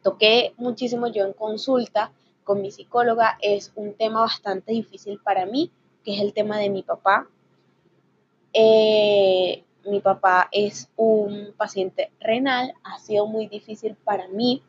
toqué 0.02 0.54
muchísimo 0.58 1.08
yo 1.08 1.26
en 1.26 1.34
consulta 1.34 2.12
con 2.46 2.62
mi 2.62 2.72
psicóloga 2.72 3.38
es 3.42 3.74
un 3.76 3.94
tema 3.94 4.22
bastante 4.22 4.72
difícil 4.72 5.20
para 5.20 5.46
mí, 5.46 5.72
que 6.06 6.16
es 6.16 6.22
el 6.22 6.34
tema 6.34 6.58
de 6.58 6.70
mi 6.70 6.84
papá. 6.84 7.28
Eh, 8.54 9.64
mi 9.86 10.00
papá 10.00 10.48
es 10.54 10.90
un 10.96 11.54
paciente 11.58 12.12
renal, 12.22 12.74
ha 12.84 12.98
sido 13.00 13.28
muy 13.28 13.48
difícil 13.48 13.96
para 14.06 14.30
mí 14.30 14.64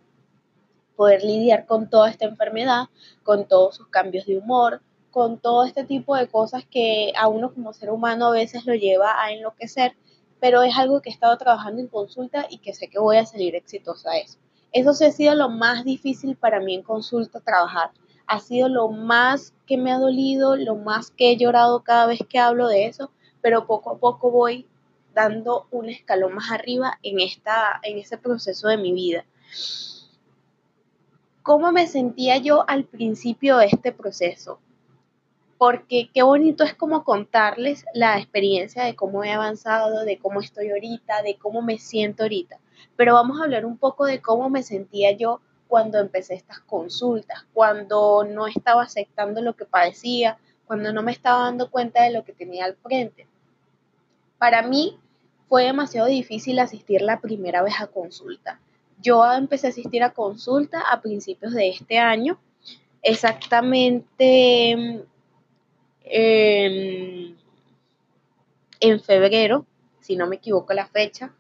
poder 0.96 1.22
lidiar 1.22 1.64
con 1.64 1.88
toda 1.88 2.10
esta 2.10 2.24
enfermedad, 2.24 2.86
con 3.22 3.46
todos 3.46 3.76
sus 3.76 3.86
cambios 3.86 4.26
de 4.26 4.38
humor, 4.38 4.80
con 5.16 5.38
todo 5.38 5.64
este 5.64 5.82
tipo 5.84 6.14
de 6.14 6.28
cosas 6.28 6.66
que 6.70 7.14
a 7.16 7.26
uno 7.26 7.50
como 7.54 7.72
ser 7.72 7.88
humano 7.88 8.26
a 8.26 8.32
veces 8.32 8.66
lo 8.66 8.74
lleva 8.74 9.24
a 9.24 9.32
enloquecer, 9.32 9.96
pero 10.40 10.62
es 10.62 10.76
algo 10.76 11.00
que 11.00 11.08
he 11.08 11.12
estado 11.14 11.38
trabajando 11.38 11.80
en 11.80 11.88
consulta 11.88 12.46
y 12.50 12.58
que 12.58 12.74
sé 12.74 12.88
que 12.88 12.98
voy 12.98 13.16
a 13.16 13.24
salir 13.24 13.54
exitosa 13.54 14.10
a 14.10 14.18
eso. 14.18 14.36
Eso 14.72 14.92
sí 14.92 15.06
ha 15.06 15.12
sido 15.12 15.34
lo 15.34 15.48
más 15.48 15.86
difícil 15.86 16.36
para 16.36 16.60
mí 16.60 16.74
en 16.74 16.82
consulta 16.82 17.40
trabajar. 17.40 17.92
Ha 18.26 18.40
sido 18.40 18.68
lo 18.68 18.88
más 18.90 19.54
que 19.66 19.78
me 19.78 19.90
ha 19.90 19.98
dolido, 19.98 20.54
lo 20.54 20.76
más 20.76 21.10
que 21.10 21.32
he 21.32 21.38
llorado 21.38 21.82
cada 21.82 22.04
vez 22.04 22.18
que 22.28 22.38
hablo 22.38 22.68
de 22.68 22.84
eso, 22.84 23.10
pero 23.40 23.66
poco 23.66 23.92
a 23.92 23.98
poco 23.98 24.30
voy 24.30 24.68
dando 25.14 25.66
un 25.70 25.88
escalón 25.88 26.34
más 26.34 26.50
arriba 26.50 26.98
en, 27.02 27.20
esta, 27.20 27.80
en 27.84 27.96
ese 27.96 28.18
proceso 28.18 28.68
de 28.68 28.76
mi 28.76 28.92
vida. 28.92 29.24
¿Cómo 31.42 31.72
me 31.72 31.86
sentía 31.86 32.36
yo 32.36 32.68
al 32.68 32.84
principio 32.84 33.56
de 33.56 33.68
este 33.68 33.92
proceso? 33.92 34.60
Porque 35.58 36.10
qué 36.12 36.22
bonito 36.22 36.64
es 36.64 36.74
como 36.74 37.04
contarles 37.04 37.84
la 37.94 38.18
experiencia 38.18 38.84
de 38.84 38.94
cómo 38.94 39.24
he 39.24 39.32
avanzado, 39.32 40.04
de 40.04 40.18
cómo 40.18 40.40
estoy 40.40 40.70
ahorita, 40.70 41.22
de 41.22 41.36
cómo 41.36 41.62
me 41.62 41.78
siento 41.78 42.24
ahorita. 42.24 42.58
Pero 42.96 43.14
vamos 43.14 43.40
a 43.40 43.44
hablar 43.44 43.64
un 43.64 43.78
poco 43.78 44.04
de 44.04 44.20
cómo 44.20 44.50
me 44.50 44.62
sentía 44.62 45.12
yo 45.12 45.40
cuando 45.68 45.98
empecé 45.98 46.34
estas 46.34 46.60
consultas, 46.60 47.46
cuando 47.52 48.24
no 48.24 48.46
estaba 48.46 48.82
aceptando 48.82 49.40
lo 49.40 49.56
que 49.56 49.64
padecía, 49.64 50.38
cuando 50.66 50.92
no 50.92 51.02
me 51.02 51.12
estaba 51.12 51.44
dando 51.44 51.70
cuenta 51.70 52.02
de 52.02 52.12
lo 52.12 52.24
que 52.24 52.32
tenía 52.32 52.66
al 52.66 52.76
frente. 52.76 53.26
Para 54.38 54.62
mí 54.62 54.98
fue 55.48 55.64
demasiado 55.64 56.08
difícil 56.08 56.58
asistir 56.58 57.02
la 57.02 57.20
primera 57.20 57.62
vez 57.62 57.74
a 57.80 57.86
consulta. 57.86 58.60
Yo 59.00 59.24
empecé 59.32 59.68
a 59.68 59.70
asistir 59.70 60.02
a 60.02 60.12
consulta 60.12 60.80
a 60.80 61.00
principios 61.00 61.54
de 61.54 61.68
este 61.68 61.98
año, 61.98 62.38
exactamente 63.02 65.04
en, 66.06 67.36
febrero, 69.04 69.66
si 70.00 70.16
no 70.16 70.26
me 70.26 70.36
equivoco 70.36 70.72
la 70.72 70.86
fecha, 70.86 71.34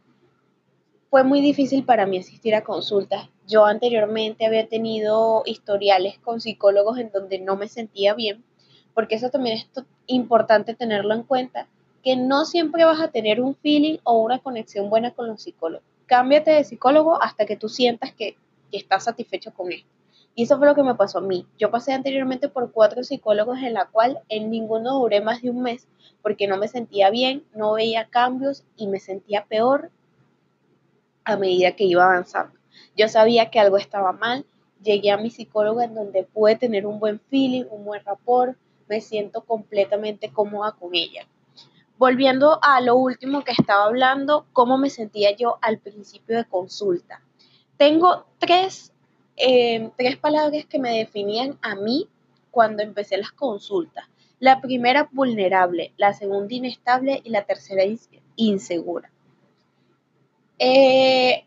fue 1.08 1.22
muy 1.24 1.40
difícil 1.40 1.84
para 1.84 2.06
mí 2.06 2.18
asistir 2.18 2.54
a 2.54 2.64
consultas. 2.64 3.28
Yo 3.46 3.64
anteriormente 3.64 4.44
había 4.44 4.68
tenido 4.68 5.42
historiales 5.46 6.18
con 6.18 6.40
psicólogos 6.40 6.98
en 6.98 7.12
donde 7.12 7.38
no 7.38 7.56
me 7.56 7.68
sentía 7.68 8.14
bien, 8.14 8.44
porque 8.92 9.14
eso 9.14 9.30
también 9.30 9.58
es 9.58 9.68
importante 10.06 10.74
tenerlo 10.74 11.14
en 11.14 11.22
cuenta, 11.22 11.68
que 12.02 12.16
no 12.16 12.44
siempre 12.44 12.84
vas 12.84 13.00
a 13.00 13.08
tener 13.08 13.40
un 13.40 13.54
feeling 13.54 13.98
o 14.04 14.20
una 14.20 14.40
conexión 14.40 14.90
buena 14.90 15.12
con 15.12 15.28
los 15.28 15.42
psicólogos. 15.42 15.86
Cámbiate 16.06 16.50
de 16.52 16.64
psicólogo 16.64 17.22
hasta 17.22 17.46
que 17.46 17.56
tú 17.56 17.68
sientas 17.68 18.12
que, 18.12 18.36
que 18.70 18.76
estás 18.76 19.04
satisfecho 19.04 19.52
con 19.54 19.72
esto. 19.72 19.95
Y 20.38 20.42
eso 20.42 20.58
fue 20.58 20.66
lo 20.66 20.74
que 20.74 20.82
me 20.82 20.94
pasó 20.94 21.18
a 21.18 21.22
mí. 21.22 21.46
Yo 21.58 21.70
pasé 21.70 21.94
anteriormente 21.94 22.50
por 22.50 22.70
cuatro 22.70 23.02
psicólogos 23.02 23.58
en 23.58 23.72
la 23.72 23.86
cual 23.86 24.20
en 24.28 24.50
ninguno 24.50 24.98
duré 24.98 25.22
más 25.22 25.40
de 25.40 25.48
un 25.48 25.62
mes 25.62 25.88
porque 26.20 26.46
no 26.46 26.58
me 26.58 26.68
sentía 26.68 27.08
bien, 27.08 27.44
no 27.54 27.72
veía 27.72 28.08
cambios 28.10 28.64
y 28.76 28.86
me 28.86 29.00
sentía 29.00 29.46
peor 29.46 29.90
a 31.24 31.36
medida 31.36 31.72
que 31.72 31.84
iba 31.84 32.04
avanzando. 32.04 32.58
Yo 32.94 33.08
sabía 33.08 33.50
que 33.50 33.60
algo 33.60 33.78
estaba 33.78 34.12
mal, 34.12 34.44
llegué 34.82 35.10
a 35.10 35.16
mi 35.16 35.30
psicóloga 35.30 35.84
en 35.84 35.94
donde 35.94 36.24
pude 36.24 36.56
tener 36.56 36.86
un 36.86 37.00
buen 37.00 37.18
feeling, 37.18 37.64
un 37.70 37.86
buen 37.86 38.04
rapport, 38.04 38.58
me 38.88 39.00
siento 39.00 39.42
completamente 39.42 40.30
cómoda 40.30 40.72
con 40.72 40.94
ella. 40.94 41.26
Volviendo 41.96 42.58
a 42.62 42.82
lo 42.82 42.96
último 42.96 43.42
que 43.42 43.52
estaba 43.52 43.84
hablando, 43.84 44.44
cómo 44.52 44.76
me 44.76 44.90
sentía 44.90 45.34
yo 45.34 45.56
al 45.62 45.78
principio 45.78 46.36
de 46.36 46.44
consulta. 46.44 47.22
Tengo 47.78 48.26
tres 48.38 48.92
Em, 49.36 49.90
tres 49.96 50.16
palabras 50.16 50.64
que 50.64 50.78
me 50.78 50.96
definían 50.96 51.58
a 51.60 51.74
mí 51.74 52.08
cuando 52.50 52.82
empecé 52.82 53.18
las 53.18 53.32
consultas. 53.32 54.06
La 54.38 54.62
primera, 54.62 55.08
vulnerable, 55.12 55.92
la 55.98 56.14
segunda, 56.14 56.54
inestable 56.54 57.20
y 57.22 57.30
la 57.30 57.44
tercera, 57.44 57.82
insegura. 58.36 59.10
Eh, 60.58 61.44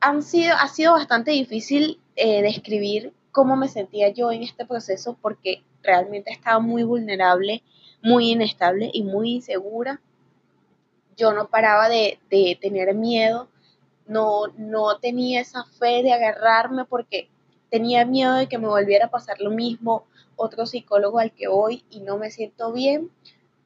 han 0.00 0.22
sido, 0.22 0.54
ha 0.54 0.68
sido 0.68 0.92
bastante 0.92 1.32
difícil 1.32 2.00
eh, 2.16 2.42
describir 2.42 3.12
cómo 3.30 3.56
me 3.56 3.68
sentía 3.68 4.08
yo 4.08 4.32
en 4.32 4.42
este 4.42 4.64
proceso 4.64 5.18
porque 5.20 5.62
realmente 5.82 6.32
estaba 6.32 6.60
muy 6.60 6.82
vulnerable, 6.82 7.62
muy 8.02 8.30
inestable 8.30 8.90
y 8.92 9.02
muy 9.02 9.32
insegura. 9.32 10.00
Yo 11.16 11.32
no 11.32 11.48
paraba 11.48 11.90
de, 11.90 12.18
de 12.30 12.58
tener 12.60 12.94
miedo 12.94 13.48
no, 14.06 14.48
no 14.56 14.98
tenía 14.98 15.40
esa 15.40 15.64
fe 15.64 16.02
de 16.02 16.12
agarrarme 16.12 16.84
porque 16.84 17.28
tenía 17.70 18.04
miedo 18.04 18.34
de 18.34 18.48
que 18.48 18.58
me 18.58 18.68
volviera 18.68 19.06
a 19.06 19.10
pasar 19.10 19.40
lo 19.40 19.50
mismo, 19.50 20.04
otro 20.36 20.66
psicólogo 20.66 21.18
al 21.18 21.32
que 21.32 21.48
voy 21.48 21.84
y 21.90 22.00
no 22.00 22.18
me 22.18 22.30
siento 22.30 22.72
bien, 22.72 23.10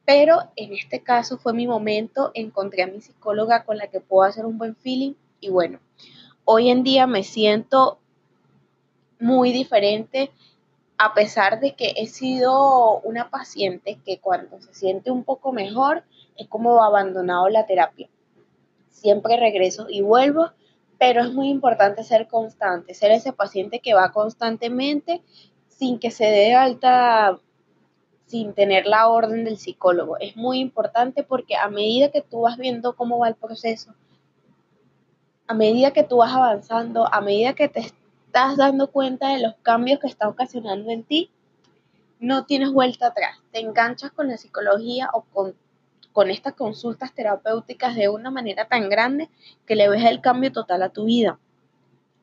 pero 0.04 0.38
en 0.56 0.72
este 0.72 1.02
caso 1.02 1.38
fue 1.38 1.52
mi 1.52 1.66
momento, 1.66 2.30
encontré 2.34 2.82
a 2.82 2.86
mi 2.86 3.00
psicóloga 3.00 3.64
con 3.64 3.76
la 3.76 3.88
que 3.88 4.00
puedo 4.00 4.22
hacer 4.22 4.46
un 4.46 4.58
buen 4.58 4.76
feeling 4.76 5.14
y 5.40 5.50
bueno, 5.50 5.80
hoy 6.44 6.70
en 6.70 6.82
día 6.82 7.06
me 7.06 7.24
siento 7.24 7.98
muy 9.20 9.52
diferente 9.52 10.30
a 10.96 11.14
pesar 11.14 11.60
de 11.60 11.74
que 11.74 11.92
he 11.96 12.06
sido 12.06 13.00
una 13.00 13.30
paciente 13.30 14.00
que 14.04 14.18
cuando 14.18 14.60
se 14.60 14.74
siente 14.74 15.10
un 15.10 15.24
poco 15.24 15.52
mejor 15.52 16.04
es 16.36 16.48
como 16.48 16.82
abandonado 16.82 17.48
la 17.48 17.66
terapia 17.66 18.08
siempre 18.98 19.36
regreso 19.36 19.86
y 19.88 20.02
vuelvo, 20.02 20.50
pero 20.98 21.22
es 21.22 21.32
muy 21.32 21.48
importante 21.48 22.02
ser 22.02 22.26
constante, 22.26 22.94
ser 22.94 23.12
ese 23.12 23.32
paciente 23.32 23.80
que 23.80 23.94
va 23.94 24.12
constantemente 24.12 25.22
sin 25.68 25.98
que 25.98 26.10
se 26.10 26.24
dé 26.24 26.54
alta, 26.54 27.38
sin 28.26 28.52
tener 28.52 28.86
la 28.86 29.08
orden 29.08 29.44
del 29.44 29.58
psicólogo. 29.58 30.18
Es 30.18 30.36
muy 30.36 30.58
importante 30.58 31.22
porque 31.22 31.56
a 31.56 31.68
medida 31.68 32.10
que 32.10 32.20
tú 32.20 32.42
vas 32.42 32.58
viendo 32.58 32.96
cómo 32.96 33.18
va 33.18 33.28
el 33.28 33.36
proceso, 33.36 33.94
a 35.46 35.54
medida 35.54 35.92
que 35.92 36.02
tú 36.02 36.18
vas 36.18 36.34
avanzando, 36.34 37.06
a 37.12 37.20
medida 37.20 37.54
que 37.54 37.68
te 37.68 37.80
estás 37.80 38.56
dando 38.56 38.90
cuenta 38.90 39.28
de 39.28 39.40
los 39.40 39.54
cambios 39.62 40.00
que 40.00 40.08
está 40.08 40.28
ocasionando 40.28 40.90
en 40.90 41.04
ti, 41.04 41.30
no 42.18 42.44
tienes 42.44 42.72
vuelta 42.72 43.06
atrás. 43.06 43.38
Te 43.52 43.60
enganchas 43.60 44.10
con 44.10 44.28
la 44.28 44.36
psicología 44.36 45.08
o 45.14 45.22
con 45.22 45.54
con 46.18 46.30
estas 46.30 46.54
consultas 46.54 47.14
terapéuticas 47.14 47.94
de 47.94 48.08
una 48.08 48.32
manera 48.32 48.66
tan 48.66 48.88
grande 48.88 49.30
que 49.64 49.76
le 49.76 49.88
ves 49.88 50.04
el 50.04 50.20
cambio 50.20 50.50
total 50.50 50.82
a 50.82 50.88
tu 50.88 51.04
vida. 51.04 51.38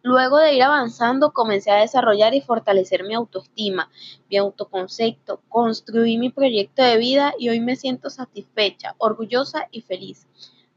Luego 0.02 0.38
de 0.38 0.54
ir 0.54 0.64
avanzando, 0.64 1.32
comencé 1.32 1.72
a 1.72 1.80
desarrollar 1.80 2.34
y 2.34 2.42
fortalecer 2.42 3.06
mi 3.06 3.14
autoestima, 3.14 3.90
mi 4.30 4.36
autoconcepto, 4.36 5.40
construí 5.48 6.18
mi 6.18 6.30
proyecto 6.30 6.84
de 6.84 6.98
vida 6.98 7.36
y 7.40 7.48
hoy 7.48 7.62
me 7.62 7.78
siento 7.78 8.10
satisfecha, 8.10 8.96
orgullosa 8.98 9.70
y 9.72 9.80
feliz. 9.80 10.28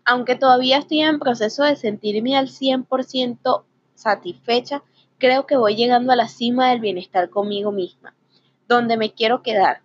Aunque 0.05 0.37
todavía 0.37 0.79
estoy 0.79 1.01
en 1.01 1.19
proceso 1.19 1.65
de 1.65 1.75
sentirme 1.75 2.37
al 2.37 2.47
100% 2.47 3.65
satisfecha, 3.97 4.85
creo 5.19 5.45
que 5.45 5.57
voy 5.57 5.75
llegando 5.75 6.13
a 6.13 6.17
la 6.17 6.29
cima 6.29 6.71
del 6.71 6.79
bienestar 6.79 7.31
conmigo 7.31 7.73
misma, 7.73 8.15
donde 8.69 8.97
me 8.97 9.13
quiero 9.13 9.43
quedar. 9.43 9.81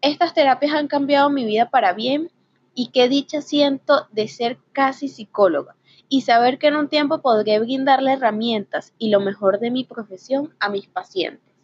Estas 0.00 0.34
terapias 0.34 0.74
han 0.74 0.88
cambiado 0.88 1.30
mi 1.30 1.44
vida 1.44 1.70
para 1.70 1.92
bien 1.92 2.32
y 2.74 2.88
qué 2.88 3.08
dicha 3.08 3.40
siento 3.40 4.06
de 4.12 4.28
ser 4.28 4.58
casi 4.72 5.08
psicóloga 5.08 5.76
y 6.08 6.22
saber 6.22 6.58
que 6.58 6.68
en 6.68 6.76
un 6.76 6.88
tiempo 6.88 7.20
podré 7.20 7.58
brindarle 7.58 8.12
herramientas 8.12 8.92
y 8.98 9.10
lo 9.10 9.20
mejor 9.20 9.58
de 9.60 9.70
mi 9.70 9.84
profesión 9.84 10.54
a 10.60 10.68
mis 10.68 10.86
pacientes. 10.86 11.54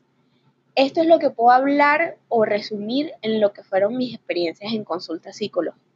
Esto 0.74 1.00
es 1.00 1.06
lo 1.06 1.18
que 1.18 1.30
puedo 1.30 1.50
hablar 1.50 2.16
o 2.28 2.44
resumir 2.44 3.12
en 3.22 3.40
lo 3.40 3.52
que 3.52 3.64
fueron 3.64 3.96
mis 3.96 4.14
experiencias 4.14 4.72
en 4.72 4.84
consulta 4.84 5.32
psicológica 5.32 5.90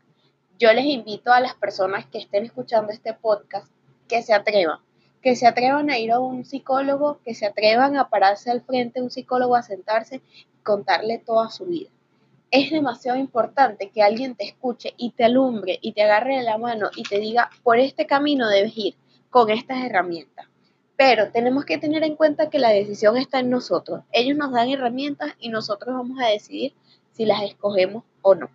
yo 0.59 0.73
les 0.73 0.85
invito 0.85 1.33
a 1.33 1.41
las 1.41 1.55
personas 1.55 2.07
que 2.07 2.19
estén 2.19 2.45
escuchando 2.45 2.93
este 2.93 3.13
podcast 3.13 3.71
que 4.09 4.23
se 4.23 4.33
atrevan, 4.33 4.79
que 5.21 5.35
se 5.35 5.47
atrevan 5.47 5.91
a 5.91 5.99
ir 5.99 6.13
a 6.13 6.21
un 6.21 6.45
psicólogo, 6.45 7.19
que 7.25 7.35
se 7.35 7.47
atrevan 7.47 7.97
a 7.97 8.09
pararse 8.09 8.51
al 8.51 8.63
frente 8.63 9.01
de 9.01 9.05
un 9.05 9.11
psicólogo, 9.11 9.57
a 9.57 9.63
sentarse 9.63 10.17
y 10.17 10.63
contarle 10.63 11.19
toda 11.19 11.51
su 11.51 11.67
vida. 11.67 11.91
Es 12.57 12.71
demasiado 12.71 13.19
importante 13.19 13.91
que 13.91 14.01
alguien 14.01 14.37
te 14.37 14.45
escuche 14.45 14.95
y 14.97 15.11
te 15.11 15.25
alumbre 15.25 15.81
y 15.83 15.91
te 15.91 16.03
agarre 16.03 16.37
de 16.37 16.45
la 16.45 16.57
mano 16.57 16.89
y 16.95 17.03
te 17.03 17.19
diga, 17.19 17.51
por 17.65 17.81
este 17.81 18.07
camino 18.07 18.49
debes 18.49 18.79
ir 18.79 18.95
con 19.29 19.51
estas 19.51 19.85
herramientas. 19.85 20.47
Pero 20.97 21.33
tenemos 21.33 21.65
que 21.65 21.79
tener 21.79 22.05
en 22.05 22.15
cuenta 22.15 22.51
que 22.51 22.61
la 22.61 22.69
decisión 22.69 23.17
está 23.17 23.41
en 23.41 23.51
nosotros. 23.51 24.05
Ellos 24.13 24.39
nos 24.39 24.53
dan 24.53 24.69
herramientas 24.69 25.35
y 25.41 25.49
nosotros 25.49 25.97
vamos 25.97 26.17
a 26.23 26.29
decidir 26.29 26.75
si 27.11 27.27
las 27.27 27.43
escogemos 27.43 28.05
o 28.23 28.37
no. 28.37 28.49